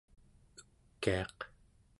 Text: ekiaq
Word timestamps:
ekiaq 0.93 1.37